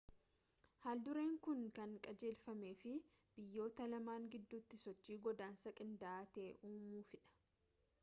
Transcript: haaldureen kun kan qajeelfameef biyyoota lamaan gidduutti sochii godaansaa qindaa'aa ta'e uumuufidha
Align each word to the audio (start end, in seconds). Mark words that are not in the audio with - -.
haaldureen 0.85 1.35
kun 1.47 1.61
kan 1.79 1.93
qajeelfameef 2.07 2.81
biyyoota 3.35 3.89
lamaan 3.93 4.27
gidduutti 4.35 4.83
sochii 4.89 5.23
godaansaa 5.29 5.79
qindaa'aa 5.83 6.29
ta'e 6.39 6.53
uumuufidha 6.73 7.29